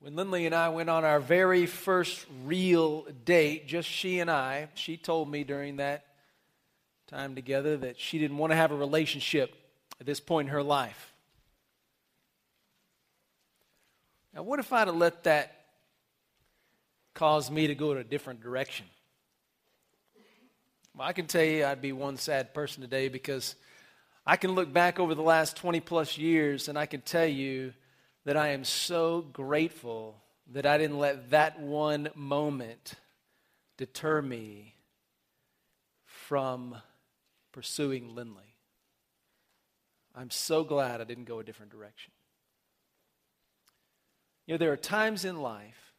[0.00, 4.68] When Lindley and I went on our very first real date, just she and I,
[4.74, 6.06] she told me during that
[7.08, 9.54] time together that she didn't want to have a relationship
[9.98, 11.12] at this point in her life.
[14.32, 15.64] Now, what if I'd have let that
[17.14, 18.86] cause me to go in a different direction?
[20.94, 23.56] Well, I can tell you I'd be one sad person today because
[24.24, 27.72] I can look back over the last 20 plus years and I can tell you
[28.28, 30.20] that I am so grateful
[30.52, 32.92] that I didn't let that one moment
[33.78, 34.74] deter me
[36.04, 36.76] from
[37.52, 38.54] pursuing Lindley.
[40.14, 42.12] I'm so glad I didn't go a different direction.
[44.46, 45.94] You know, there are times in life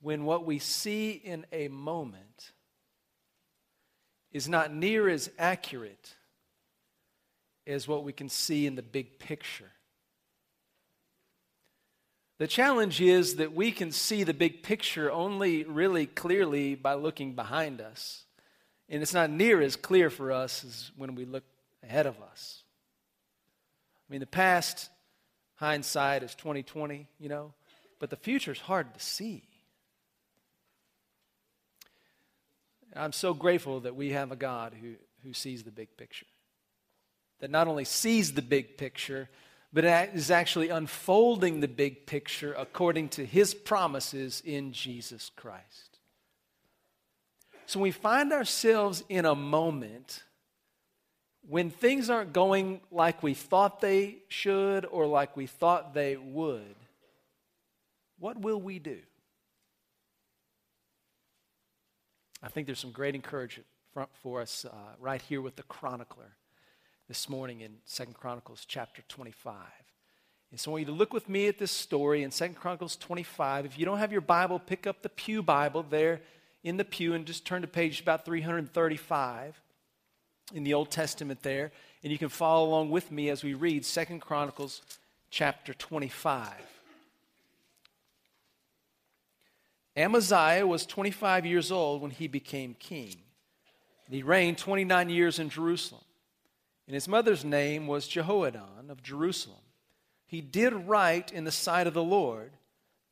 [0.00, 2.50] when what we see in a moment
[4.32, 6.16] is not near as accurate
[7.64, 9.70] as what we can see in the big picture.
[12.38, 17.34] The challenge is that we can see the big picture only really clearly by looking
[17.34, 18.24] behind us.
[18.88, 21.44] And it's not near as clear for us as when we look
[21.82, 22.62] ahead of us.
[24.08, 24.90] I mean, the past
[25.54, 27.54] hindsight is 2020, you know,
[28.00, 29.44] but the future is hard to see.
[32.96, 36.26] I'm so grateful that we have a God who, who sees the big picture.
[37.40, 39.28] That not only sees the big picture,
[39.74, 45.98] but is actually unfolding the big picture according to his promises in Jesus Christ.
[47.66, 50.22] So we find ourselves in a moment
[51.48, 56.76] when things aren't going like we thought they should or like we thought they would.
[58.20, 59.00] What will we do?
[62.40, 63.66] I think there's some great encouragement
[64.22, 66.36] for us uh, right here with the chronicler
[67.08, 69.54] this morning in Second Chronicles chapter 25.
[70.50, 72.96] And so I want you to look with me at this story in Second Chronicles
[72.96, 73.66] 25.
[73.66, 76.22] If you don't have your Bible, pick up the Pew Bible there
[76.62, 79.60] in the pew and just turn to page about 335
[80.54, 81.72] in the Old Testament there.
[82.02, 84.80] And you can follow along with me as we read Second Chronicles
[85.28, 86.48] chapter 25.
[89.96, 93.16] Amaziah was 25 years old when he became king.
[94.06, 96.04] And he reigned 29 years in Jerusalem
[96.86, 99.58] and his mother's name was Jehoaddan of Jerusalem.
[100.26, 102.52] He did right in the sight of the Lord,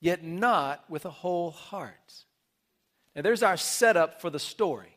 [0.00, 2.24] yet not with a whole heart.
[3.14, 4.96] Now, there's our setup for the story.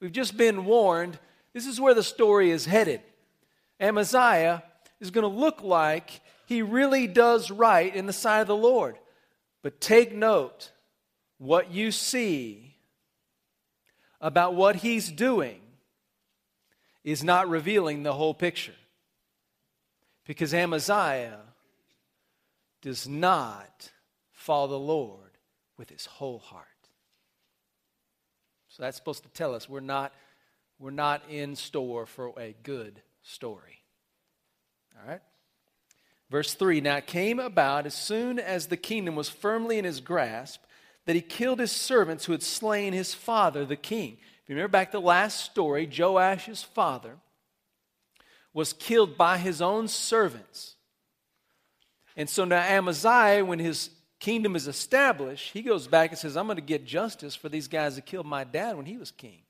[0.00, 1.18] We've just been warned
[1.52, 3.00] this is where the story is headed.
[3.80, 4.62] Amaziah
[5.00, 8.96] is going to look like he really does right in the sight of the Lord.
[9.62, 10.70] But take note
[11.38, 12.76] what you see
[14.20, 15.60] about what he's doing
[17.12, 18.74] is not revealing the whole picture.
[20.26, 21.40] Because Amaziah
[22.82, 23.90] does not
[24.32, 25.30] follow the Lord
[25.76, 26.66] with his whole heart.
[28.68, 30.12] So that's supposed to tell us we're not,
[30.78, 33.82] we're not in store for a good story.
[35.00, 35.22] All right?
[36.30, 40.00] Verse 3 Now it came about as soon as the kingdom was firmly in his
[40.00, 40.62] grasp
[41.06, 44.18] that he killed his servants who had slain his father, the king
[44.48, 47.16] you remember back the last story, Joash's father
[48.54, 50.74] was killed by his own servants.
[52.16, 56.46] And so now Amaziah, when his kingdom is established, he goes back and says, I'm
[56.46, 59.42] going to get justice for these guys that killed my dad when he was king.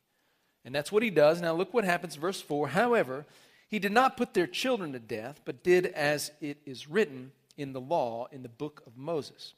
[0.65, 1.41] And that's what he does.
[1.41, 2.69] Now look what happens, verse 4.
[2.69, 3.25] However,
[3.69, 7.73] he did not put their children to death, but did as it is written in
[7.73, 9.55] the law in the book of Moses,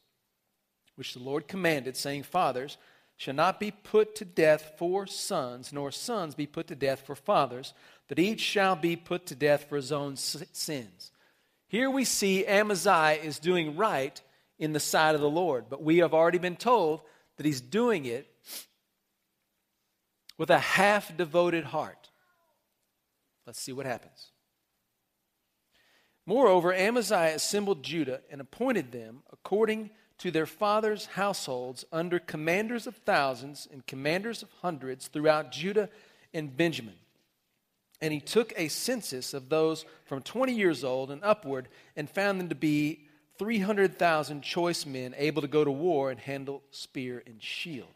[0.97, 2.77] which the Lord commanded, saying, Fathers,
[3.21, 7.15] shall not be put to death for sons, nor sons be put to death for
[7.15, 7.75] fathers,
[8.09, 11.13] but each shall be put to death for his own sins.
[11.69, 14.19] Here we see Amaziah is doing right
[14.59, 17.03] in the sight of the Lord, but we have already been told
[17.37, 18.27] that he's doing it
[20.39, 22.09] with a half devoted heart.
[23.47, 24.31] Let's see what happens.
[26.25, 29.91] Moreover, Amaziah assembled Judah and appointed them according
[30.21, 35.89] to their fathers' households under commanders of thousands and commanders of hundreds throughout Judah
[36.34, 36.95] and Benjamin.
[38.03, 42.39] And he took a census of those from 20 years old and upward and found
[42.39, 43.07] them to be
[43.39, 47.89] 300,000 choice men able to go to war and handle spear and shield.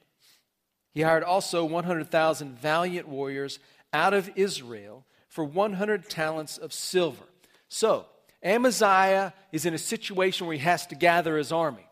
[0.93, 3.59] He hired also 100,000 valiant warriors
[3.93, 7.25] out of Israel for 100 talents of silver.
[7.69, 8.06] So,
[8.43, 11.87] Amaziah is in a situation where he has to gather his army.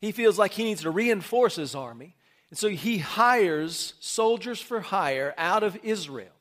[0.00, 2.14] He feels like he needs to reinforce his army.
[2.50, 6.32] And so he hires soldiers for hire out of Israel.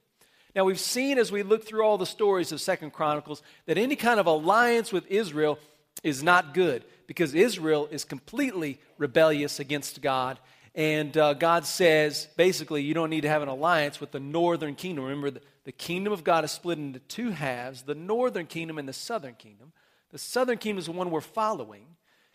[0.55, 3.95] Now we've seen as we look through all the stories of Second Chronicles that any
[3.95, 5.59] kind of alliance with Israel
[6.03, 10.39] is not good because Israel is completely rebellious against God.
[10.73, 14.75] And uh, God says, basically, you don't need to have an alliance with the northern
[14.75, 15.03] kingdom.
[15.03, 18.87] Remember, the, the kingdom of God is split into two halves the northern kingdom and
[18.87, 19.73] the southern kingdom.
[20.11, 21.85] The southern kingdom is the one we're following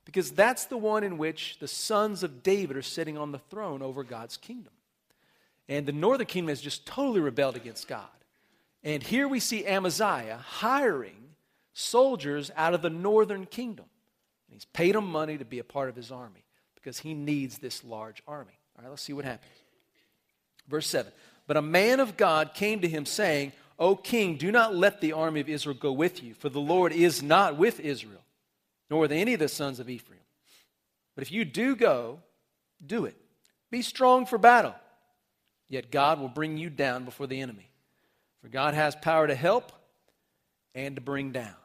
[0.05, 3.83] because that's the one in which the sons of David are sitting on the throne
[3.83, 4.73] over God's kingdom.
[5.69, 8.07] And the northern kingdom has just totally rebelled against God.
[8.83, 11.31] And here we see Amaziah hiring
[11.73, 13.87] soldiers out of the northern kingdom.
[14.49, 17.59] And he's paid them money to be a part of his army because he needs
[17.59, 18.59] this large army.
[18.77, 19.53] All right, let's see what happens.
[20.69, 21.11] Verse 7
[21.47, 25.13] But a man of God came to him, saying, O king, do not let the
[25.13, 28.24] army of Israel go with you, for the Lord is not with Israel,
[28.95, 30.21] nor with any of the sons of Ephraim.
[31.17, 32.21] But if you do go,
[32.87, 33.17] do it.
[33.69, 34.77] Be strong for battle.
[35.69, 37.69] Yet God will bring you down before the enemy.
[38.41, 39.73] For God has power to help
[40.77, 41.57] and to bring down.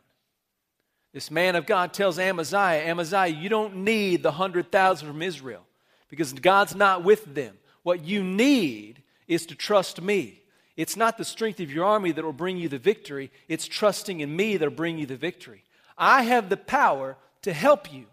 [1.14, 5.62] This man of God tells Amaziah, Amaziah, you don't need the 100,000 from Israel
[6.10, 7.56] because God's not with them.
[7.84, 10.42] What you need is to trust me.
[10.76, 14.20] It's not the strength of your army that will bring you the victory, it's trusting
[14.20, 15.64] in me that will bring you the victory.
[16.00, 18.06] I have the power to help you,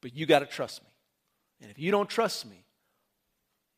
[0.00, 0.90] but you got to trust me.
[1.60, 2.64] And if you don't trust me,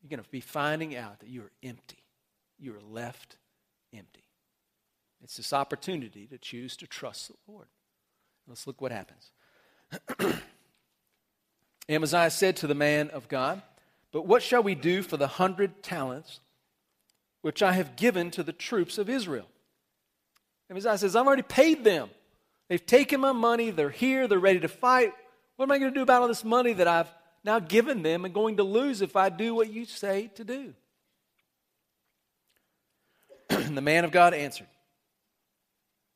[0.01, 2.03] you're going to be finding out that you are empty.
[2.57, 3.35] You are left
[3.93, 4.23] empty.
[5.23, 7.67] It's this opportunity to choose to trust the Lord.
[8.47, 9.31] Let's look what happens.
[11.89, 13.61] Amaziah said to the man of God,
[14.11, 16.39] But what shall we do for the hundred talents
[17.41, 19.47] which I have given to the troops of Israel?
[20.69, 22.09] Amaziah says, I've already paid them.
[22.69, 23.71] They've taken my money.
[23.71, 24.27] They're here.
[24.27, 25.13] They're ready to fight.
[25.55, 27.11] What am I going to do about all this money that I've
[27.43, 30.73] now given them and going to lose if I do what you say to do?
[33.49, 34.67] the man of God answered,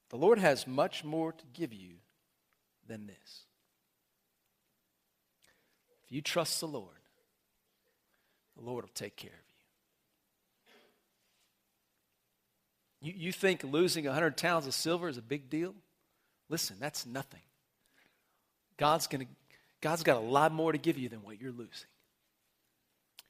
[0.10, 1.96] The Lord has much more to give you
[2.88, 3.46] than this.
[6.04, 6.88] If you trust the Lord,
[8.58, 9.36] the Lord will take care of
[13.02, 13.14] you.
[13.14, 15.74] You, you think losing 100 pounds of silver is a big deal?
[16.52, 17.40] Listen, that's nothing.
[18.76, 19.26] God's, gonna,
[19.80, 21.88] God's got a lot more to give you than what you're losing.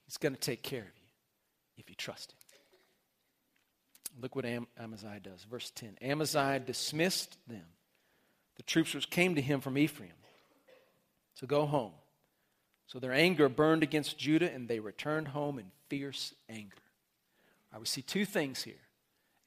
[0.07, 1.09] He's going to take care of you
[1.77, 2.37] if you trust Him.
[4.21, 5.43] Look what Am- Amaziah does.
[5.43, 7.63] Verse 10 Amaziah dismissed them,
[8.55, 10.11] the troops which came to him from Ephraim,
[11.37, 11.93] to go home.
[12.87, 16.75] So their anger burned against Judah, and they returned home in fierce anger.
[17.71, 18.81] I would see two things here.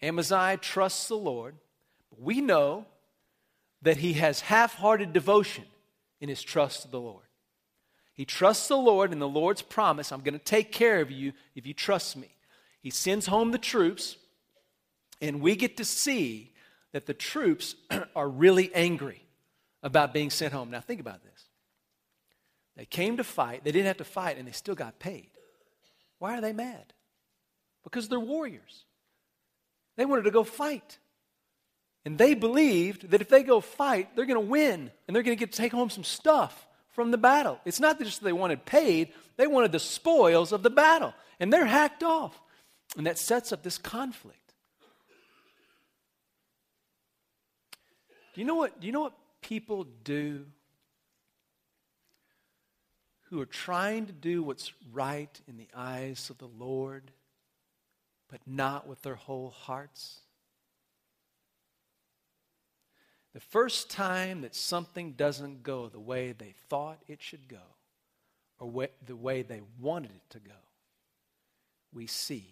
[0.01, 1.57] Amaziah trusts the Lord,
[2.09, 2.87] but we know
[3.85, 5.65] that he has half hearted devotion
[6.21, 7.25] in his trust of the Lord.
[8.15, 11.33] He trusts the Lord and the Lord's promise I'm going to take care of you
[11.55, 12.35] if you trust me.
[12.81, 14.17] He sends home the troops,
[15.21, 16.53] and we get to see
[16.93, 17.77] that the troops
[18.17, 19.23] are really angry
[19.83, 20.71] about being sent home.
[20.71, 21.49] Now, think about this.
[22.77, 25.31] They came to fight, they didn't have to fight, and they still got paid.
[26.19, 26.93] Why are they mad?
[27.83, 28.85] Because they're warriors.
[29.97, 30.99] They wanted to go fight.
[32.05, 35.37] And they believed that if they go fight, they're going to win and they're going
[35.37, 37.59] to get to take home some stuff from the battle.
[37.65, 41.15] It's not just that they wanted paid, they wanted the spoils of the battle.
[41.41, 42.39] And they're hacked off.
[42.97, 44.39] And that sets up this conflict.
[48.35, 50.45] Do you know what, do you know what people do
[53.31, 57.11] who are trying to do what's right in the eyes of the Lord,
[58.29, 60.21] but not with their whole hearts?
[63.35, 67.59] The first time that something doesn't go the way they thought it should go,
[68.61, 70.55] or the way they wanted it to go,
[71.93, 72.47] we see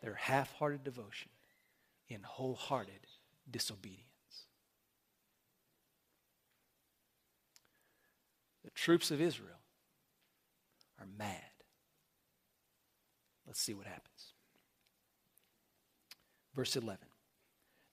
[0.00, 1.30] their half hearted devotion
[2.08, 3.08] in wholehearted
[3.50, 4.04] disobedience.
[8.64, 9.58] The troops of Israel
[11.00, 11.42] are mad.
[13.48, 14.34] Let's see what happens.
[16.54, 17.07] Verse 11.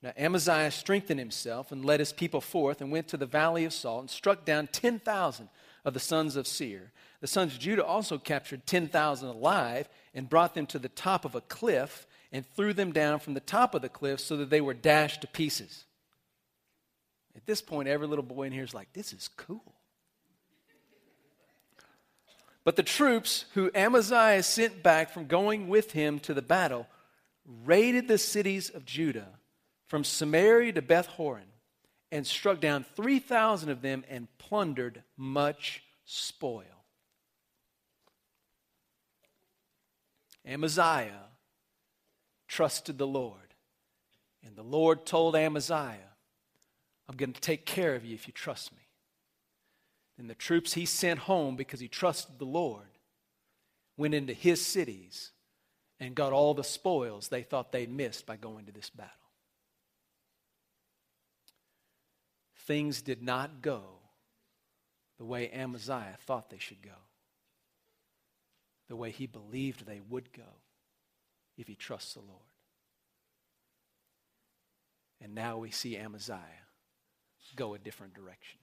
[0.06, 3.74] Now Amaziah strengthened himself and led his people forth and went to the valley of
[3.74, 5.50] Salt and struck down 10,000
[5.84, 6.92] of the sons of Seir.
[7.22, 11.34] The sons of Judah also captured 10,000 alive and brought them to the top of
[11.34, 14.62] a cliff and threw them down from the top of the cliff so that they
[14.62, 15.86] were dashed to pieces.
[17.36, 19.74] At this point, every little boy in here is like, this is cool.
[22.64, 26.86] But the troops who Amaziah sent back from going with him to the battle
[27.64, 29.30] raided the cities of Judah
[29.96, 31.48] from Samaria to Beth Horon
[32.12, 36.66] and struck down 3,000 of them and plundered much spoil.
[40.46, 41.30] Amaziah
[42.50, 43.54] trusted the Lord.
[44.46, 46.12] And the Lord told Amaziah,
[47.08, 48.90] I'm going to take care of you if you trust me.
[50.18, 53.00] And the troops he sent home because he trusted the Lord
[53.96, 55.32] went into his cities
[56.02, 59.25] and got all the spoils they thought they'd missed by going to this battle.
[62.66, 63.84] Things did not go
[65.18, 66.98] the way Amaziah thought they should go,
[68.88, 70.44] the way he believed they would go
[71.58, 72.42] if he trusts the Lord.
[75.22, 76.66] And now we see Amaziah
[77.56, 78.60] go a different direction.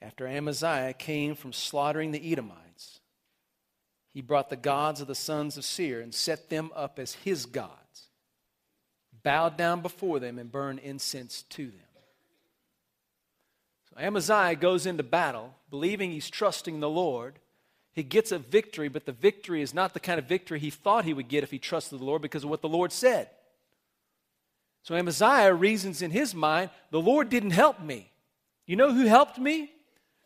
[0.00, 3.00] After Amaziah came from slaughtering the Edomites,
[4.12, 7.46] he brought the gods of the sons of Seir and set them up as his
[7.46, 7.70] gods,
[9.22, 11.80] bowed down before them, and burned incense to them.
[13.90, 17.38] So Amaziah goes into battle believing he's trusting the Lord.
[17.92, 21.04] He gets a victory, but the victory is not the kind of victory he thought
[21.04, 23.28] he would get if he trusted the Lord because of what the Lord said.
[24.82, 28.10] So Amaziah reasons in his mind, the Lord didn't help me.
[28.66, 29.70] You know who helped me?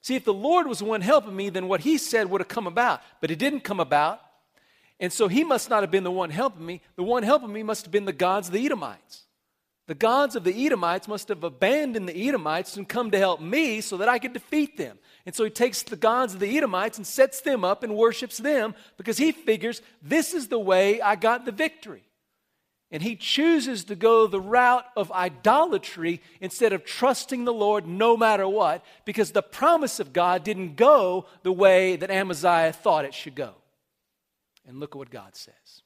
[0.00, 2.48] See, if the Lord was the one helping me, then what he said would have
[2.48, 3.02] come about.
[3.20, 4.20] But it didn't come about.
[4.98, 6.80] And so he must not have been the one helping me.
[6.96, 9.24] The one helping me must have been the gods of the Edomites.
[9.86, 13.80] The gods of the Edomites must have abandoned the Edomites and come to help me
[13.80, 14.98] so that I could defeat them.
[15.24, 18.38] And so he takes the gods of the Edomites and sets them up and worships
[18.38, 22.02] them because he figures this is the way I got the victory.
[22.90, 28.16] And he chooses to go the route of idolatry instead of trusting the Lord no
[28.16, 33.14] matter what, because the promise of God didn't go the way that Amaziah thought it
[33.14, 33.54] should go.
[34.66, 35.82] And look at what God says.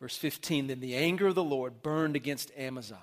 [0.00, 2.98] Verse 15 Then the anger of the Lord burned against Amaziah.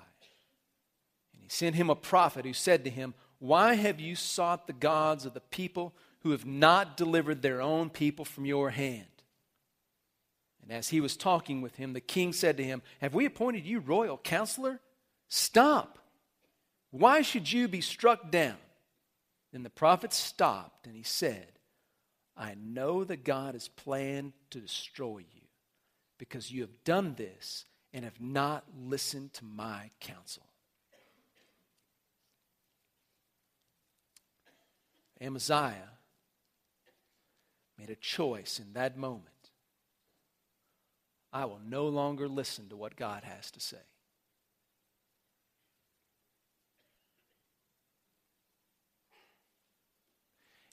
[1.32, 4.72] And he sent him a prophet who said to him, Why have you sought the
[4.72, 9.06] gods of the people who have not delivered their own people from your hand?
[10.62, 13.64] And as he was talking with him, the king said to him, Have we appointed
[13.64, 14.80] you royal counselor?
[15.28, 15.98] Stop.
[16.90, 18.56] Why should you be struck down?
[19.52, 21.57] Then the prophet stopped and he said,
[22.38, 25.42] I know that God has planned to destroy you
[26.18, 30.44] because you have done this and have not listened to my counsel.
[35.20, 35.90] Amaziah
[37.76, 39.32] made a choice in that moment
[41.32, 43.76] I will no longer listen to what God has to say.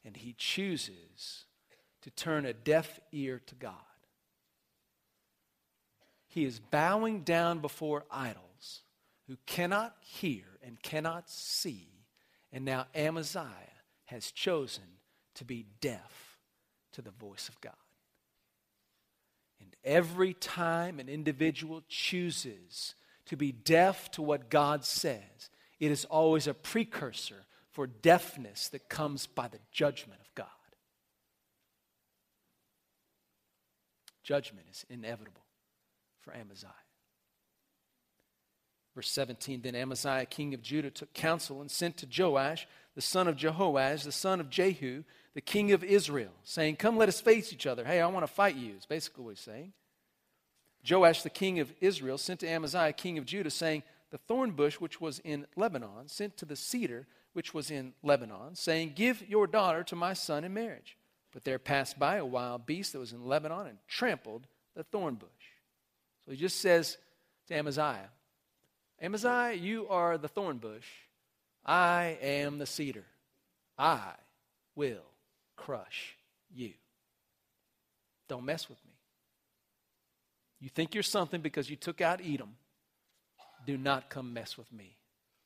[0.05, 1.44] And he chooses
[2.05, 3.73] to turn a deaf ear to God.
[6.27, 8.83] He is bowing down before idols
[9.27, 11.89] who cannot hear and cannot see.
[12.53, 13.49] And now Amaziah
[14.05, 14.83] has chosen
[15.33, 16.37] to be deaf
[16.93, 17.73] to the voice of God.
[19.59, 22.93] And every time an individual chooses
[23.25, 28.89] to be deaf to what God says, it is always a precursor for deafness that
[28.89, 30.45] comes by the judgment of God.
[34.25, 35.43] Judgment is inevitable
[36.21, 36.71] for Amaziah.
[38.95, 43.27] Verse 17 Then Amaziah, king of Judah, took counsel and sent to Joash, the son
[43.27, 45.03] of Jehoahaz, the son of Jehu,
[45.35, 47.85] the king of Israel, saying, Come, let us face each other.
[47.85, 49.73] Hey, I want to fight you, is basically what he's saying.
[50.89, 54.79] Joash, the king of Israel, sent to Amaziah, king of Judah, saying, The thorn bush
[54.79, 59.45] which was in Lebanon sent to the cedar which was in Lebanon, saying, Give your
[59.45, 60.97] daughter to my son in marriage.
[61.35, 65.15] But there passed by a wild beast that was in Lebanon and trampled the thorn
[65.15, 65.27] bush.
[66.23, 66.97] So he just says
[67.49, 68.09] to Amaziah,
[69.01, 70.87] Amaziah, you are the thorn bush.
[71.65, 73.03] I am the cedar.
[73.77, 74.13] I
[74.75, 75.03] will
[75.57, 76.15] crush
[76.53, 76.71] you.
[78.29, 78.93] Don't mess with me.
[80.61, 82.55] You think you're something because you took out Edom.
[83.67, 84.95] Do not come mess with me.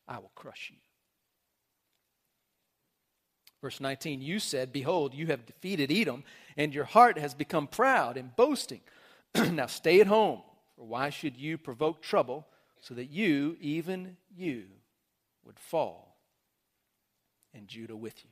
[0.07, 0.77] I will crush you.
[3.61, 6.23] Verse 19, you said, Behold, you have defeated Edom,
[6.55, 8.81] and your heart has become proud and boasting.
[9.35, 10.41] now stay at home,
[10.75, 12.47] for why should you provoke trouble
[12.79, 14.63] so that you, even you,
[15.45, 16.17] would fall,
[17.53, 18.31] and Judah with you?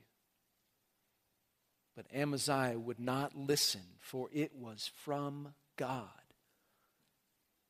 [1.94, 6.08] But Amaziah would not listen, for it was from God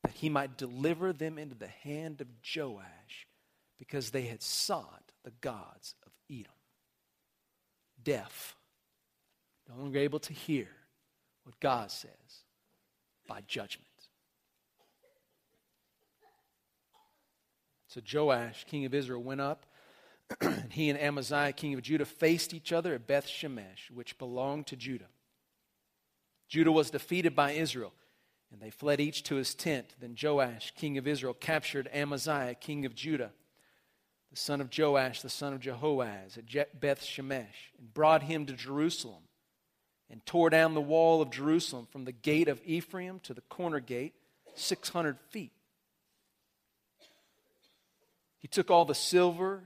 [0.05, 3.27] that he might deliver them into the hand of Joash
[3.79, 6.58] because they had sought the gods of Edom.
[8.03, 8.57] Deaf,
[9.69, 10.69] no longer able to hear
[11.45, 12.45] what God says
[13.27, 13.87] by judgment.
[17.89, 19.65] So Joash, king of Israel, went up
[20.41, 24.67] and he and Amaziah, king of Judah, faced each other at Beth Shemesh, which belonged
[24.69, 25.09] to Judah.
[26.49, 27.93] Judah was defeated by Israel,
[28.53, 29.95] And they fled each to his tent.
[30.01, 33.33] Then Joash, king of Israel, captured Amaziah, king of Judah,
[34.39, 38.53] the son of Joash, the son of Jehoaz, at Beth Shemesh, and brought him to
[38.53, 39.25] Jerusalem,
[40.09, 43.81] and tore down the wall of Jerusalem from the gate of Ephraim to the corner
[43.81, 44.15] gate,
[44.55, 45.51] 600 feet.
[48.39, 49.65] He took all the silver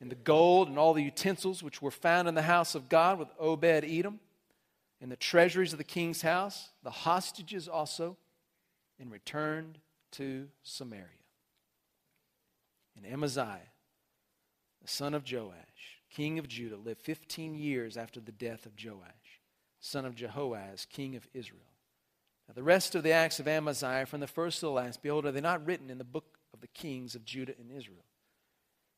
[0.00, 3.18] and the gold and all the utensils which were found in the house of God
[3.18, 4.20] with Obed Edom
[5.02, 8.16] and the treasuries of the king's house, the hostages also,
[8.98, 9.78] and returned
[10.12, 11.19] to Samaria.
[13.02, 13.70] And Amaziah,
[14.82, 19.40] the son of Joash, king of Judah, lived 15 years after the death of Joash,
[19.80, 21.62] son of Jehoaz, king of Israel.
[22.48, 25.24] Now, the rest of the acts of Amaziah, from the first to the last, behold,
[25.24, 28.04] are they not written in the book of the kings of Judah and Israel?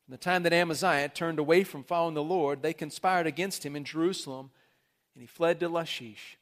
[0.05, 3.75] From the time that Amaziah turned away from following the Lord, they conspired against him
[3.75, 4.51] in Jerusalem
[5.15, 6.37] and he fled to Lachish.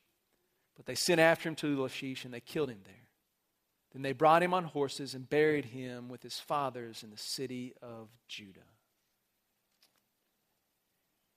[0.76, 3.01] But they sent after him to Lachish, and they killed him there.
[3.94, 7.74] Then they brought him on horses and buried him with his fathers in the city
[7.82, 8.60] of Judah.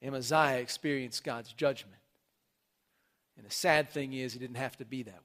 [0.03, 1.97] Amaziah experienced God's judgment.
[3.37, 5.21] And the sad thing is, he didn't have to be that way.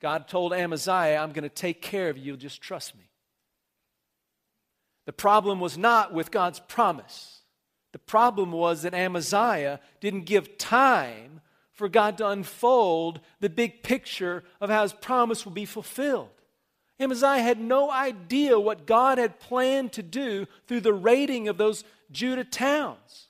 [0.00, 3.10] God told Amaziah, I'm going to take care of you, just trust me.
[5.06, 7.40] The problem was not with God's promise.
[7.92, 11.40] The problem was that Amaziah didn't give time
[11.74, 16.30] for God to unfold the big picture of how his promise will be fulfilled.
[17.00, 21.84] Amaziah had no idea what God had planned to do through the raiding of those
[22.10, 23.28] Judah towns.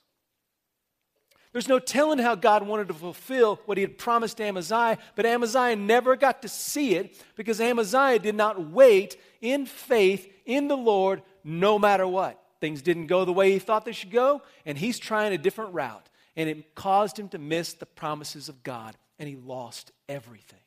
[1.51, 5.77] There's no telling how God wanted to fulfill what he had promised Amaziah, but Amaziah
[5.77, 11.21] never got to see it because Amaziah did not wait in faith in the Lord
[11.45, 12.41] no matter what.
[12.59, 15.73] Things didn't go the way he thought they should go, and he's trying a different
[15.73, 16.09] route.
[16.35, 20.59] And it caused him to miss the promises of God, and he lost everything.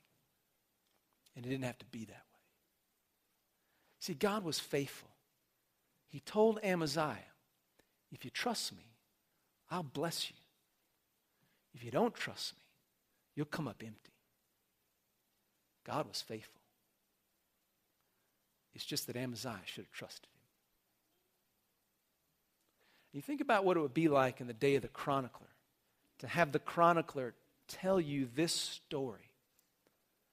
[1.36, 2.40] And it didn't have to be that way.
[4.00, 5.10] See, God was faithful.
[6.08, 7.16] He told Amaziah,
[8.10, 8.94] If you trust me,
[9.70, 10.36] I'll bless you.
[11.74, 12.62] If you don't trust me,
[13.34, 14.12] you'll come up empty.
[15.84, 16.60] God was faithful.
[18.74, 20.38] It's just that Amaziah should have trusted him.
[23.12, 25.48] You think about what it would be like in the day of the chronicler
[26.18, 27.34] to have the chronicler
[27.68, 29.20] tell you this story.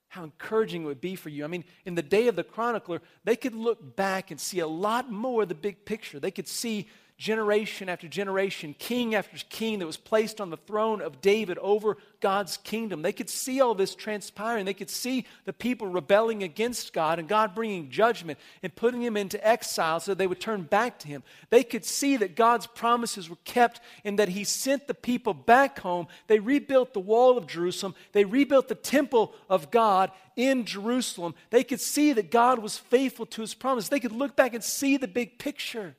[0.08, 1.43] How encouraging it would be for you.
[1.43, 4.67] I mean, in the day of the chronicler, they could look back and see a
[4.67, 6.19] lot more of the big picture.
[6.19, 11.01] They could see generation after generation, king after king that was placed on the throne
[11.01, 13.01] of David over God's kingdom.
[13.01, 14.65] They could see all this transpiring.
[14.65, 19.15] They could see the people rebelling against God and God bringing judgment and putting them
[19.15, 21.23] into exile so they would turn back to Him.
[21.51, 25.80] They could see that God's promises were kept and that He sent the people back
[25.80, 26.08] home.
[26.28, 31.34] They rebuilt the wall of Jerusalem, they rebuilt the temple of God in Jerusalem.
[31.49, 33.88] They could see that God was faithful to His promise.
[33.88, 35.95] They could look back and see the big picture.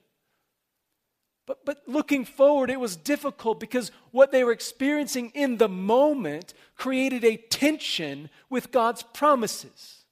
[1.47, 6.55] But, but looking forward, it was difficult because what they were experiencing in the moment
[6.77, 10.05] created a tension with God's promises.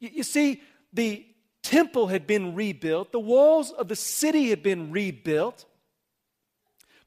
[0.00, 1.24] You, you see, the
[1.62, 5.64] temple had been rebuilt, the walls of the city had been rebuilt,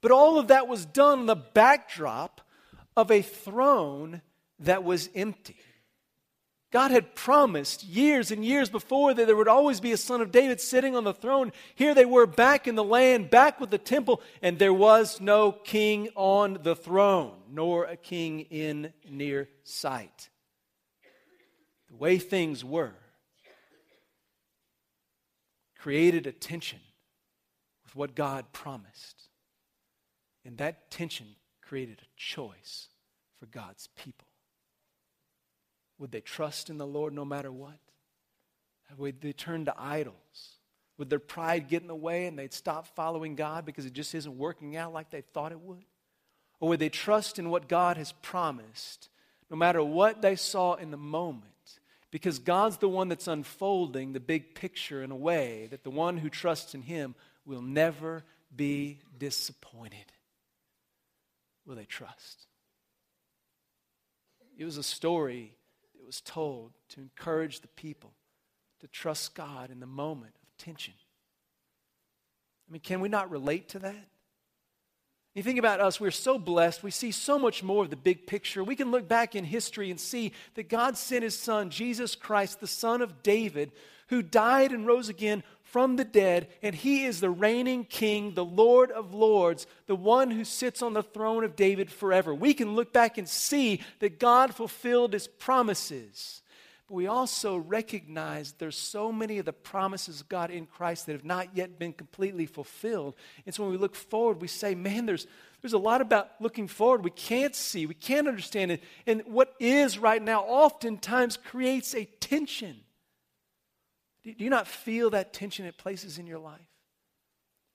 [0.01, 2.41] but all of that was done on the backdrop
[2.95, 4.21] of a throne
[4.59, 5.57] that was empty.
[6.77, 10.31] God had promised years and years before that there would always be a son of
[10.31, 11.51] David sitting on the throne.
[11.73, 15.51] Here they were back in the land, back with the temple, and there was no
[15.51, 20.29] king on the throne, nor a king in near sight.
[21.89, 22.93] The way things were
[25.79, 26.81] created a tension
[27.85, 29.23] with what God promised.
[30.45, 32.89] And that tension created a choice
[33.39, 34.26] for God's people.
[35.99, 37.79] Would they trust in the Lord no matter what?
[38.97, 40.15] Would they turn to idols?
[40.97, 44.15] Would their pride get in the way and they'd stop following God because it just
[44.15, 45.83] isn't working out like they thought it would?
[46.59, 49.09] Or would they trust in what God has promised,
[49.49, 51.43] no matter what they saw in the moment?
[52.09, 56.17] Because God's the one that's unfolding the big picture in a way that the one
[56.17, 57.13] who trusts in Him
[57.45, 58.23] will never
[58.55, 60.11] be disappointed.
[61.65, 62.47] Will they trust?
[64.57, 65.56] It was a story
[66.07, 68.13] was told to encourage the people
[68.79, 70.93] to trust God in the moment of tension.
[72.67, 74.07] I mean, can we not relate to that?
[75.35, 76.81] You think about us, we're so blessed.
[76.81, 78.63] We see so much more of the big picture.
[78.63, 82.59] We can look back in history and see that God sent his son, Jesus Christ,
[82.59, 83.71] the son of David,
[84.07, 88.45] who died and rose again from the dead, and he is the reigning king, the
[88.45, 92.33] Lord of lords, the one who sits on the throne of David forever.
[92.33, 96.41] We can look back and see that God fulfilled his promises.
[96.87, 101.11] But we also recognize there's so many of the promises of God in Christ that
[101.11, 103.15] have not yet been completely fulfilled.
[103.45, 105.27] And so when we look forward, we say, man, there's,
[105.61, 108.83] there's a lot about looking forward we can't see, we can't understand it.
[109.05, 112.77] And what is right now oftentimes creates a tension.
[114.35, 116.67] Do you not feel that tension at places in your life?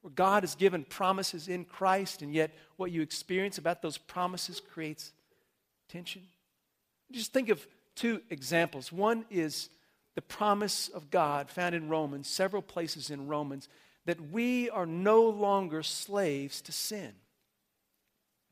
[0.03, 4.61] Where God has given promises in Christ, and yet what you experience about those promises
[4.61, 5.13] creates
[5.89, 6.23] tension?
[7.11, 8.93] Just think of two examples.
[8.93, 9.71] One is
[10.15, 13.69] the promise of God found in Romans, several places in Romans,
[14.05, 17.13] that we are no longer slaves to sin.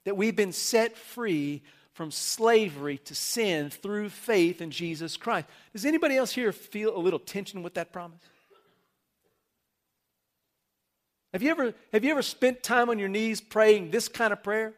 [0.05, 5.47] That we've been set free from slavery to sin through faith in Jesus Christ.
[5.73, 8.21] Does anybody else here feel a little tension with that promise?
[11.33, 14.43] Have you ever, have you ever spent time on your knees praying this kind of
[14.43, 14.75] prayer?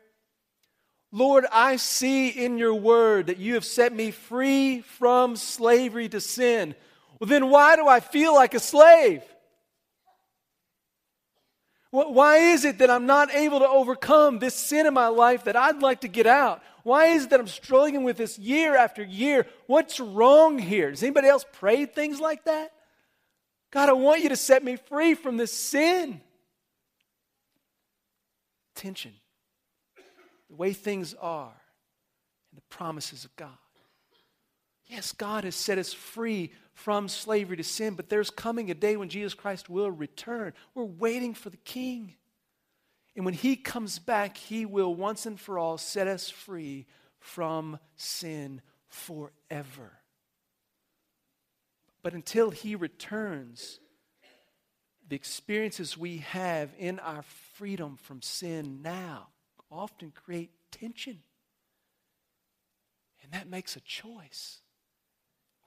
[1.10, 6.20] Lord, I see in your word that you have set me free from slavery to
[6.20, 6.74] sin.
[7.20, 9.22] Well, then why do I feel like a slave?
[11.92, 15.56] Why is it that I'm not able to overcome this sin in my life that
[15.56, 16.62] I'd like to get out?
[16.84, 19.46] Why is it that I'm struggling with this year after year?
[19.66, 20.90] What's wrong here?
[20.90, 22.72] Does anybody else pray things like that?
[23.70, 26.22] God, I want you to set me free from this sin.
[28.74, 29.12] Tension
[30.52, 31.54] the way things are,
[32.50, 33.56] and the promises of God.
[34.84, 38.96] Yes, God has set us free from slavery to sin, but there's coming a day
[38.96, 40.52] when Jesus Christ will return.
[40.74, 42.14] We're waiting for the King.
[43.14, 46.86] And when He comes back, He will once and for all set us free
[47.18, 49.92] from sin forever.
[52.02, 53.78] But until He returns,
[55.08, 57.22] the experiences we have in our
[57.54, 59.28] freedom from sin now
[59.70, 61.18] often create tension.
[63.22, 64.61] And that makes a choice.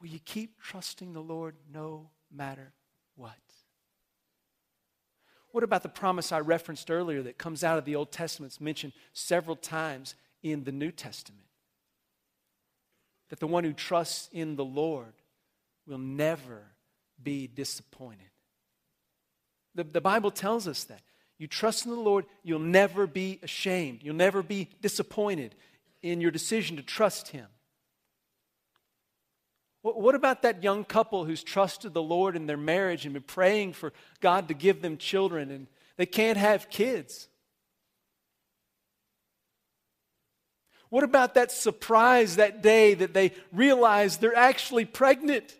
[0.01, 2.73] Will you keep trusting the Lord no matter
[3.15, 3.33] what?
[5.51, 8.51] What about the promise I referenced earlier that comes out of the Old Testament?
[8.51, 11.45] It's mentioned several times in the New Testament.
[13.29, 15.13] That the one who trusts in the Lord
[15.87, 16.63] will never
[17.23, 18.27] be disappointed.
[19.75, 21.01] The, the Bible tells us that.
[21.37, 23.99] You trust in the Lord, you'll never be ashamed.
[24.03, 25.55] You'll never be disappointed
[26.01, 27.47] in your decision to trust Him.
[29.93, 33.73] What about that young couple who's trusted the Lord in their marriage and been praying
[33.73, 37.27] for God to give them children and they can't have kids?
[40.89, 45.55] What about that surprise that day that they realize they're actually pregnant?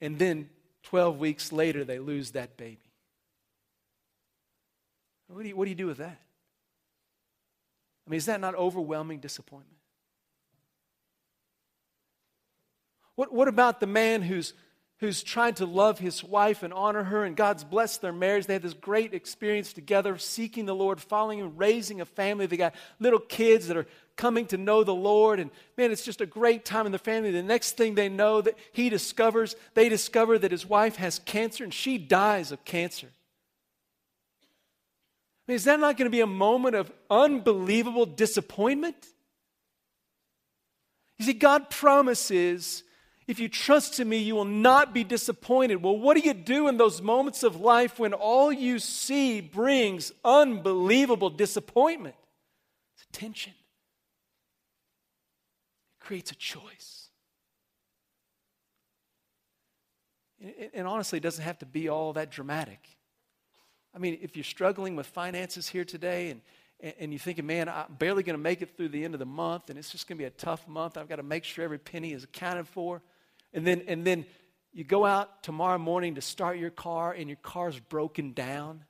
[0.00, 0.48] And then
[0.84, 2.78] 12 weeks later, they lose that baby.
[5.26, 6.20] What do you, what do, you do with that?
[8.06, 9.74] I mean, is that not overwhelming disappointment?
[13.16, 14.54] What, what about the man who's
[14.98, 18.46] who's tried to love his wife and honor her, and God's blessed their marriage.
[18.46, 22.46] They had this great experience together, seeking the Lord, following Him, raising a family.
[22.46, 26.20] They got little kids that are coming to know the Lord, and man, it's just
[26.20, 27.32] a great time in the family.
[27.32, 31.64] The next thing they know, that he discovers, they discover that his wife has cancer,
[31.64, 33.08] and she dies of cancer.
[35.46, 38.96] I mean, is that not going to be a moment of unbelievable disappointment?
[41.18, 42.84] You see, God promises
[43.26, 45.82] if you trust in me, you will not be disappointed.
[45.82, 50.12] Well, what do you do in those moments of life when all you see brings
[50.24, 52.16] unbelievable disappointment?
[52.94, 53.54] It's a tension.
[56.00, 57.08] It creates a choice.
[60.74, 62.86] And honestly, it doesn't have to be all that dramatic.
[63.94, 66.42] I mean, if you're struggling with finances here today and,
[66.98, 69.24] and you're thinking, man, I'm barely going to make it through the end of the
[69.24, 71.64] month and it's just going to be a tough month, I've got to make sure
[71.64, 73.00] every penny is accounted for
[73.54, 74.26] and then, and then
[74.72, 78.84] you go out tomorrow morning to start your car and your car's broken down.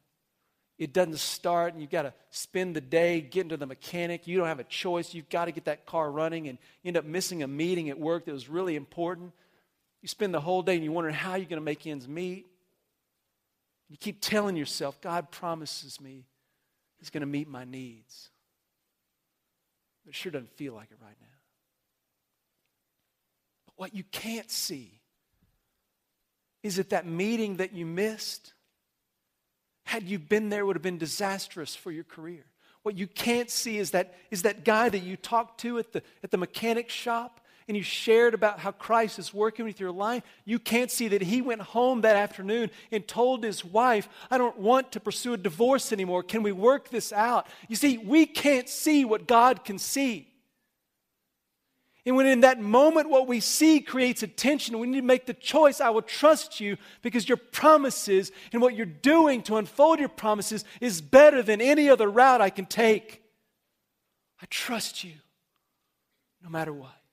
[0.79, 4.27] It doesn't start and you've got to spend the day getting to the mechanic.
[4.27, 5.15] You don't have a choice.
[5.15, 8.01] You've got to get that car running and you end up missing a meeting at
[8.01, 9.33] work that was really important.
[10.01, 12.47] You spend the whole day and you wonder how you're going to make ends meet.
[13.91, 16.25] You keep telling yourself, God promises me
[16.99, 18.31] He's going to meet my needs.
[20.05, 21.34] But it sure doesn't feel like it right now
[23.85, 24.99] what you can't see
[26.63, 28.55] is that that meeting that you missed,
[29.85, 32.47] had you been there, would have been disastrous for your career.
[32.83, 36.03] What you can't see is that, is that guy that you talked to at the,
[36.23, 40.23] at the mechanic shop and you shared about how Christ is working with your life,
[40.47, 44.59] you can't see that he went home that afternoon and told his wife, I don't
[44.59, 46.23] want to pursue a divorce anymore.
[46.23, 47.49] Can we work this out?
[47.69, 50.34] You see, we can't see what God can see.
[52.07, 55.25] And when in that moment what we see creates a tension, we need to make
[55.25, 59.99] the choice I will trust you because your promises and what you're doing to unfold
[59.99, 63.23] your promises is better than any other route I can take.
[64.43, 65.15] I trust you
[66.43, 67.04] no matter what.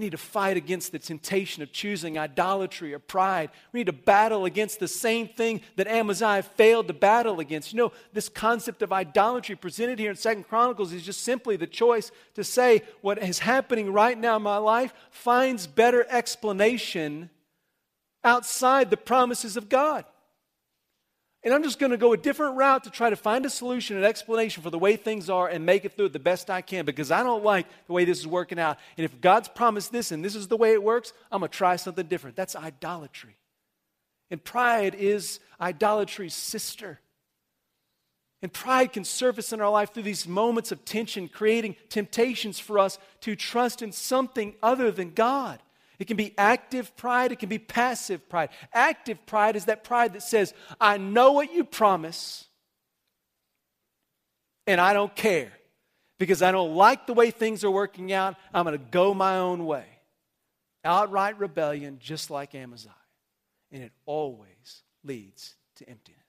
[0.00, 3.50] We need to fight against the temptation of choosing idolatry or pride.
[3.70, 7.74] We need to battle against the same thing that Amaziah failed to battle against.
[7.74, 11.66] You know, this concept of idolatry presented here in Second Chronicles is just simply the
[11.66, 17.28] choice to say what is happening right now in my life finds better explanation
[18.24, 20.06] outside the promises of God.
[21.42, 23.96] And I'm just going to go a different route to try to find a solution,
[23.96, 26.60] an explanation for the way things are and make it through it the best I
[26.60, 28.78] can because I don't like the way this is working out.
[28.98, 31.56] And if God's promised this and this is the way it works, I'm going to
[31.56, 32.36] try something different.
[32.36, 33.36] That's idolatry.
[34.30, 37.00] And pride is idolatry's sister.
[38.42, 42.78] And pride can surface in our life through these moments of tension, creating temptations for
[42.78, 45.58] us to trust in something other than God.
[46.00, 48.48] It can be active pride, it can be passive pride.
[48.72, 52.48] Active pride is that pride that says, I know what you promise,
[54.66, 55.52] and I don't care
[56.18, 58.36] because I don't like the way things are working out.
[58.54, 59.84] I'm going to go my own way.
[60.84, 62.94] Outright rebellion, just like Amaziah.
[63.70, 66.20] And it always leads to emptiness.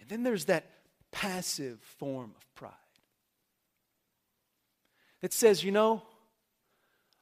[0.00, 0.64] And then there's that
[1.12, 2.72] passive form of pride
[5.20, 6.02] that says, you know,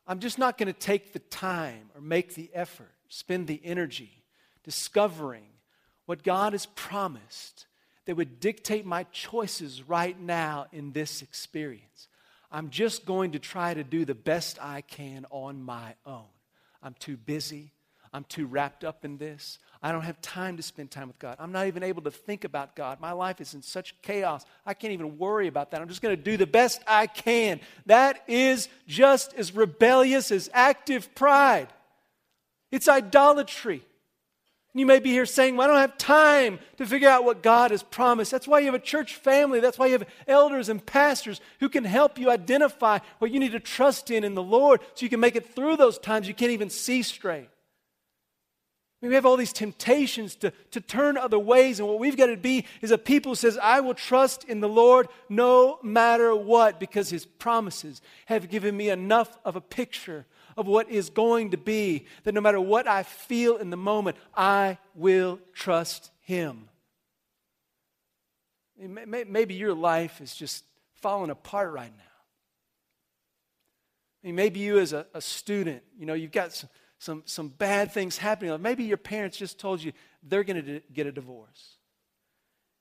[0.07, 4.23] I'm just not going to take the time or make the effort, spend the energy
[4.63, 5.47] discovering
[6.07, 7.67] what God has promised
[8.05, 12.09] that would dictate my choices right now in this experience.
[12.51, 16.25] I'm just going to try to do the best I can on my own.
[16.83, 17.73] I'm too busy.
[18.17, 19.59] I'm too wrapped up in this.
[19.83, 21.37] I don't have time to spend time with God.
[21.39, 22.99] I'm not even able to think about God.
[22.99, 24.43] My life is in such chaos.
[24.65, 25.83] I can't even worry about that.
[25.83, 27.61] I'm just going to do the best I can.
[27.85, 31.69] That is just as rebellious as active pride.
[32.73, 33.83] It's idolatry.
[34.73, 37.71] You may be here saying, well, I don't have time to figure out what God
[37.71, 38.31] has promised.
[38.31, 39.61] That's why you have a church family.
[39.61, 43.53] That's why you have elders and pastors who can help you identify what you need
[43.53, 46.35] to trust in in the Lord so you can make it through those times you
[46.35, 47.51] can't even see straight.
[49.03, 52.37] We have all these temptations to, to turn other ways, and what we've got to
[52.37, 56.81] be is a people who says, I will trust in the Lord no matter what,
[56.81, 60.25] because his promises have given me enough of a picture
[60.57, 64.17] of what is going to be that no matter what I feel in the moment,
[64.35, 66.71] I will trust him.
[68.79, 71.93] Maybe your life is just falling apart right
[74.25, 74.33] now.
[74.33, 78.19] Maybe you, as a, a student, you know, you've got some some, some bad things
[78.19, 78.61] happening.
[78.61, 81.76] Maybe your parents just told you they're going to get a divorce.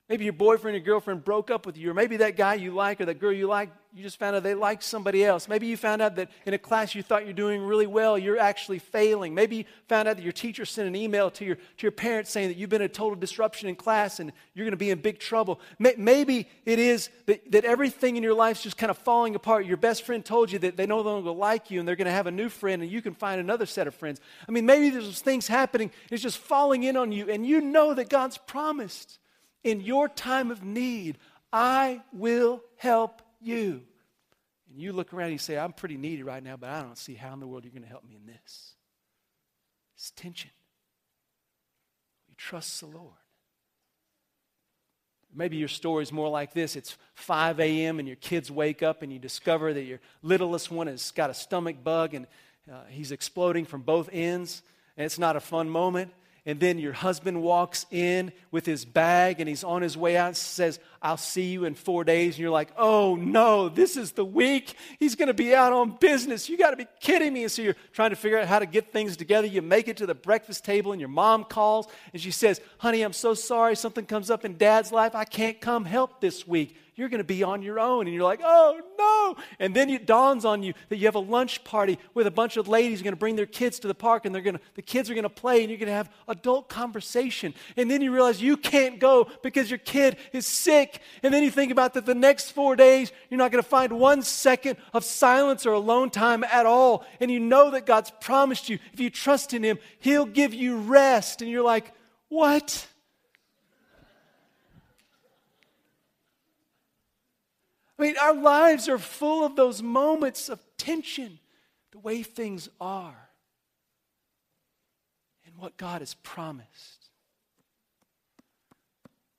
[0.08, 3.00] Maybe your boyfriend or girlfriend broke up with you, or maybe that guy you like
[3.00, 5.48] or that girl you like, you just found out they like somebody else.
[5.48, 8.38] Maybe you found out that in a class you thought you're doing really well, you're
[8.38, 9.34] actually failing.
[9.34, 12.30] Maybe you found out that your teacher sent an email to your, to your parents
[12.30, 15.00] saying that you've been a total disruption in class and you're going to be in
[15.00, 15.60] big trouble.
[15.78, 19.64] Maybe it is that, that everything in your life is just kind of falling apart.
[19.64, 22.12] Your best friend told you that they no longer like you and they're going to
[22.12, 24.20] have a new friend and you can find another set of friends.
[24.46, 27.94] I mean, maybe there's things happening, it's just falling in on you, and you know
[27.94, 29.18] that God's promised
[29.66, 31.18] in your time of need,
[31.52, 33.82] I will help you.
[34.70, 36.96] And you look around and you say, I'm pretty needy right now, but I don't
[36.96, 38.74] see how in the world you're going to help me in this.
[39.96, 40.50] It's tension.
[42.28, 43.10] You trust the Lord.
[45.34, 46.76] Maybe your story is more like this.
[46.76, 47.98] It's 5 a.m.
[47.98, 51.34] and your kids wake up and you discover that your littlest one has got a
[51.34, 52.28] stomach bug and
[52.72, 54.62] uh, he's exploding from both ends.
[54.96, 56.12] And it's not a fun moment
[56.46, 60.28] and then your husband walks in with his bag and he's on his way out
[60.28, 62.34] and says, I'll see you in four days.
[62.34, 64.74] And you're like, oh no, this is the week.
[65.00, 66.48] He's going to be out on business.
[66.48, 67.42] You got to be kidding me.
[67.42, 69.48] And so you're trying to figure out how to get things together.
[69.48, 73.02] You make it to the breakfast table and your mom calls and she says, honey,
[73.02, 73.74] I'm so sorry.
[73.74, 75.16] Something comes up in dad's life.
[75.16, 78.06] I can't come help this week you're going to be on your own.
[78.06, 79.42] And you're like, oh no.
[79.58, 82.56] And then it dawns on you that you have a lunch party with a bunch
[82.56, 84.82] of ladies going to bring their kids to the park and they're going to, the
[84.82, 87.54] kids are going to play and you're going to have adult conversation.
[87.76, 91.00] And then you realize you can't go because your kid is sick.
[91.22, 93.92] And then you think about that the next four days, you're not going to find
[94.00, 97.04] one second of silence or alone time at all.
[97.20, 100.78] And you know that God's promised you, if you trust in Him, He'll give you
[100.78, 101.42] rest.
[101.42, 101.92] And you're like,
[102.28, 102.86] what?
[107.98, 111.38] I mean, our lives are full of those moments of tension,
[111.92, 113.30] the way things are,
[115.46, 117.10] and what God has promised.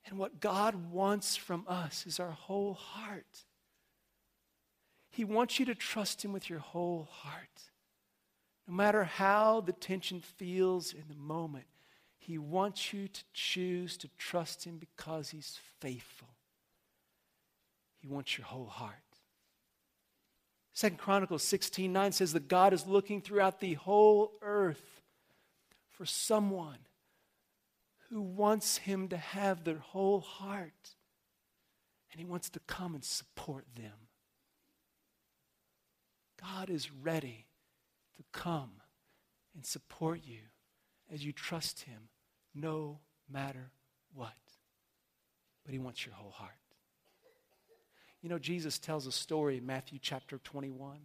[0.10, 3.44] And what God wants from us is our whole heart.
[5.10, 7.64] He wants you to trust Him with your whole heart.
[8.68, 11.66] No matter how the tension feels in the moment,
[12.18, 16.30] He wants you to choose to trust Him because He's faithful.
[18.08, 18.96] He wants your whole heart.
[20.72, 25.02] Second Chronicles 16 9 says that God is looking throughout the whole earth
[25.90, 26.78] for someone
[28.10, 30.96] who wants Him to have their whole heart.
[32.12, 34.08] And He wants to come and support them.
[36.42, 37.48] God is ready
[38.16, 38.72] to come
[39.54, 40.44] and support you
[41.12, 42.10] as you trust Him
[42.56, 43.72] no matter
[44.14, 44.38] what.
[45.66, 46.54] But He wants your whole heart.
[48.28, 50.98] You know, Jesus tells a story in Matthew chapter 21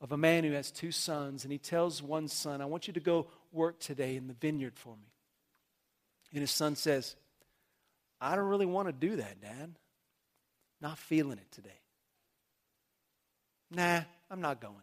[0.00, 2.92] of a man who has two sons, and he tells one son, I want you
[2.94, 5.12] to go work today in the vineyard for me.
[6.32, 7.14] And his son says,
[8.20, 9.76] I don't really want to do that, Dad.
[10.80, 11.78] Not feeling it today.
[13.70, 14.74] Nah, I'm not going.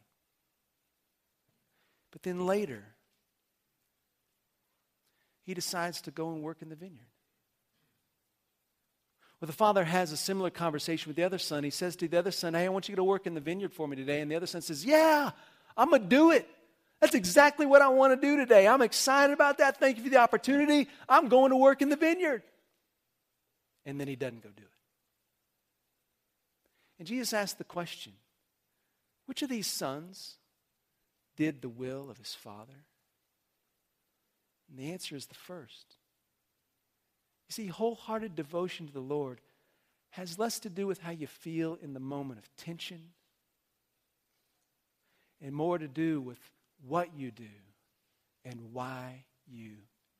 [2.13, 2.86] But then later,
[5.45, 7.12] he decides to go and work in the vineyard.
[9.43, 11.65] Well, the father has a similar conversation with the other son.
[11.65, 13.73] He says to the other son, Hey, I want you to work in the vineyard
[13.73, 14.21] for me today.
[14.21, 15.32] And the other son says, Yeah,
[15.75, 16.47] I'm going to do it.
[17.01, 18.69] That's exactly what I want to do today.
[18.69, 19.82] I'm excited about that.
[19.82, 20.88] Thank you for the opportunity.
[21.10, 22.41] I'm going to work in the vineyard.
[23.86, 24.69] And then he doesn't go do it.
[26.99, 28.13] And Jesus asked the question
[29.25, 30.38] which of these sons
[31.36, 32.86] did the will of his father?
[34.69, 35.97] And the answer is the first.
[37.53, 39.39] See, wholehearted devotion to the Lord
[40.09, 42.99] has less to do with how you feel in the moment of tension
[45.39, 46.39] and more to do with
[46.87, 47.53] what you do
[48.43, 49.73] and why you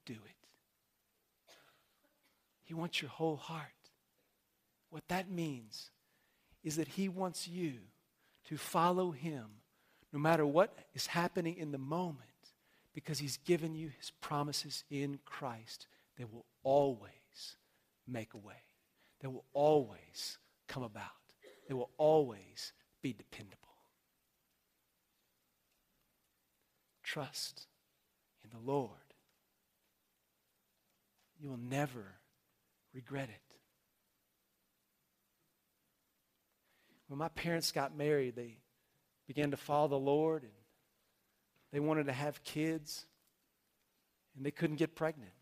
[0.06, 1.56] do it.
[2.66, 3.66] He wants your whole heart.
[4.92, 5.90] What that means
[6.64, 7.74] is that He wants you
[8.46, 9.46] to follow Him
[10.12, 12.20] no matter what is happening in the moment
[12.94, 15.88] because He's given you His promises in Christ
[16.20, 17.23] that will always
[18.08, 18.64] make a way,
[19.22, 21.06] that will always come about,
[21.68, 23.58] They will always be dependable.
[27.04, 27.68] Trust
[28.44, 28.90] in the Lord.
[31.40, 32.16] You will never
[32.94, 33.56] regret it.
[37.08, 38.58] When my parents got married, they
[39.28, 40.52] began to follow the Lord and
[41.72, 43.06] they wanted to have kids
[44.36, 45.34] and they couldn't get pregnant.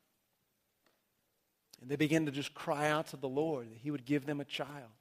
[1.81, 4.39] And they began to just cry out to the Lord that He would give them
[4.39, 4.91] a child.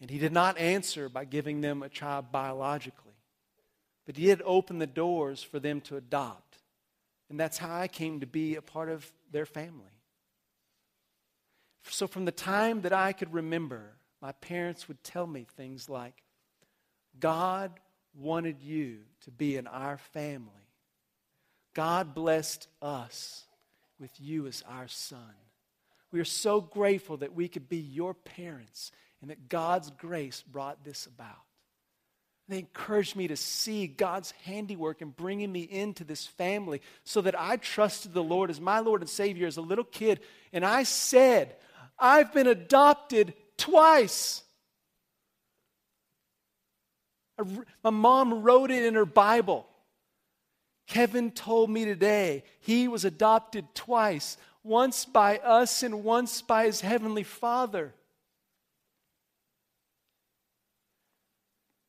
[0.00, 3.14] And He did not answer by giving them a child biologically,
[4.04, 6.58] but He did open the doors for them to adopt.
[7.30, 9.86] And that's how I came to be a part of their family.
[11.84, 16.22] So, from the time that I could remember, my parents would tell me things like,
[17.18, 17.72] God
[18.14, 20.48] wanted you to be in our family.
[21.74, 23.44] God blessed us
[24.02, 25.18] with you as our son.
[26.10, 28.90] We are so grateful that we could be your parents
[29.22, 31.30] and that God's grace brought this about.
[32.48, 37.40] They encouraged me to see God's handiwork in bringing me into this family so that
[37.40, 40.20] I trusted the Lord as my Lord and Savior as a little kid.
[40.52, 41.54] And I said,
[41.98, 44.42] I've been adopted twice.
[47.82, 49.66] My mom wrote it in her Bible.
[50.86, 56.80] Kevin told me today he was adopted twice, once by us and once by his
[56.80, 57.94] heavenly father.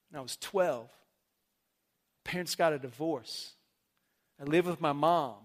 [0.09, 0.89] When I was 12,
[2.23, 3.53] parents got a divorce.
[4.39, 5.35] I lived with my mom.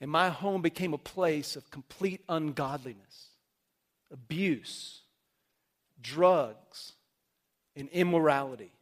[0.00, 3.30] And my home became a place of complete ungodliness,
[4.12, 5.00] abuse,
[6.00, 6.92] drugs,
[7.74, 8.72] and immorality.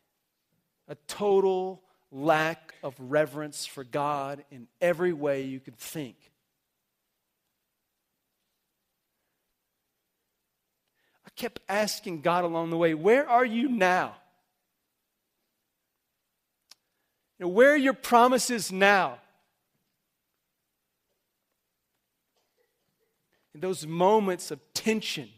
[0.88, 1.82] A total
[2.16, 6.16] lack of reverence for God in every way you could think.
[11.26, 14.16] I kept asking God along the way, Where are you now?
[17.38, 19.18] You know, where are your promises now?
[23.54, 25.28] In those moments of tension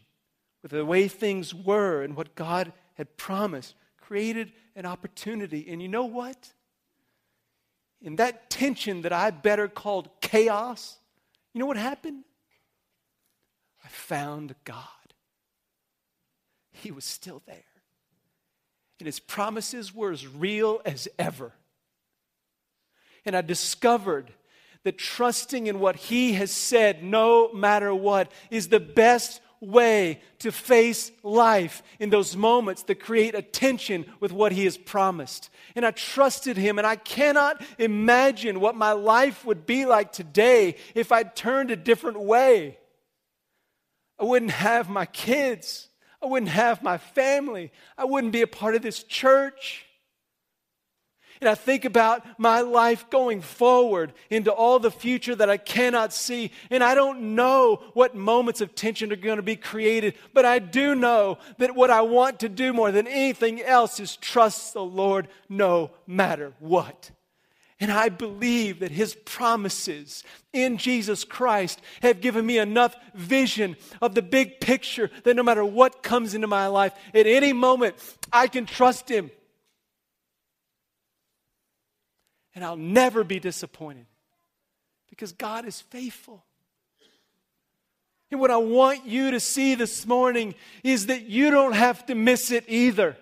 [0.61, 5.65] with the way things were and what God had promised, created an opportunity.
[5.69, 6.53] And you know what?
[8.01, 10.97] In that tension that I better called chaos,
[11.53, 12.23] you know what happened?
[13.83, 14.85] I found God.
[16.71, 17.63] he was still there.
[18.99, 21.53] And his promises were as real as ever.
[23.25, 24.31] And I discovered
[24.83, 30.51] that trusting in what he has said, no matter what, is the best way to
[30.51, 35.49] face life in those moments that create a tension with what he has promised.
[35.75, 40.75] And I trusted him, and I cannot imagine what my life would be like today
[40.95, 42.77] if I turned a different way.
[44.17, 45.89] I wouldn't have my kids.
[46.21, 47.71] I wouldn't have my family.
[47.97, 49.85] I wouldn't be a part of this church.
[51.41, 56.11] And I think about my life going forward into all the future that I cannot
[56.11, 56.51] see.
[56.69, 60.59] And I don't know what moments of tension are going to be created, but I
[60.59, 64.83] do know that what I want to do more than anything else is trust the
[64.83, 67.11] Lord no matter what.
[67.79, 74.13] And I believe that his promises in Jesus Christ have given me enough vision of
[74.15, 77.95] the big picture that no matter what comes into my life, at any moment,
[78.33, 79.31] I can trust him.
[82.55, 84.05] And I'll never be disappointed
[85.09, 86.43] because God is faithful.
[88.31, 92.15] And what I want you to see this morning is that you don't have to
[92.15, 93.17] miss it either.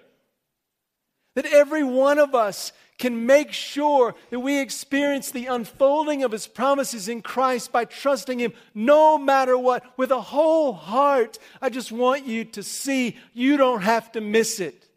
[1.35, 6.47] That every one of us can make sure that we experience the unfolding of His
[6.47, 11.37] promises in Christ by trusting Him no matter what, with a whole heart.
[11.61, 14.89] I just want you to see you don't have to miss it.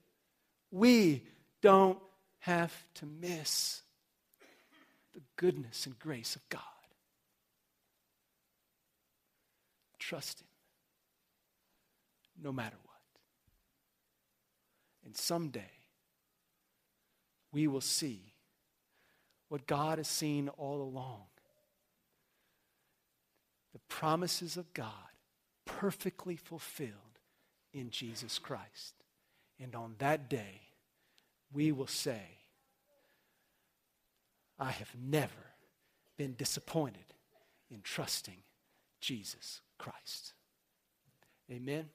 [0.70, 1.24] We
[1.60, 1.98] don't
[2.38, 3.82] have to miss
[5.40, 6.60] goodness and grace of God.
[9.98, 10.48] Trust Him
[12.42, 12.96] no matter what.
[15.02, 15.72] And someday,
[17.52, 18.34] we will see
[19.48, 21.22] what God has seen all along
[23.72, 24.90] the promises of God
[25.64, 26.92] perfectly fulfilled
[27.72, 28.94] in Jesus Christ.
[29.58, 30.60] And on that day,
[31.50, 32.39] we will say,
[34.60, 35.54] I have never
[36.18, 37.14] been disappointed
[37.70, 38.42] in trusting
[39.00, 40.34] Jesus Christ.
[41.50, 41.88] Amen.